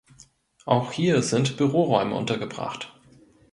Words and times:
Auch 0.65 0.93
hier 0.93 1.21
sind 1.21 1.57
Büroräume 1.57 2.15
untergebracht. 2.15 2.91